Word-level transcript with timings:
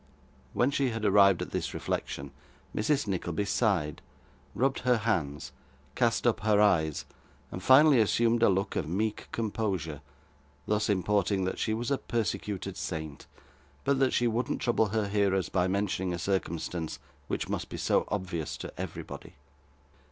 When 0.53 0.71
she 0.71 0.89
had 0.89 1.05
arrived 1.05 1.43
at 1.43 1.51
this 1.51 1.75
reflection, 1.75 2.31
Mrs. 2.75 3.05
Nickleby 3.05 3.45
sighed, 3.45 4.01
rubbed 4.55 4.79
her 4.79 4.97
hands, 4.97 5.51
cast 5.93 6.25
up 6.25 6.39
her 6.39 6.59
eyes, 6.59 7.05
and 7.51 7.61
finally 7.61 7.99
assumed 8.01 8.41
a 8.41 8.49
look 8.49 8.75
of 8.75 8.89
meek 8.89 9.27
composure; 9.31 10.01
thus 10.65 10.89
importing 10.89 11.43
that 11.43 11.59
she 11.59 11.75
was 11.75 11.91
a 11.91 11.99
persecuted 11.99 12.77
saint, 12.77 13.27
but 13.83 13.99
that 13.99 14.11
she 14.11 14.25
wouldn't 14.25 14.59
trouble 14.59 14.87
her 14.87 15.07
hearers 15.07 15.49
by 15.49 15.67
mentioning 15.67 16.13
a 16.15 16.17
circumstance 16.17 16.97
which 17.27 17.47
must 17.47 17.69
be 17.69 17.77
so 17.77 18.05
obvious 18.09 18.57
to 18.57 18.73
everybody. 18.79 19.35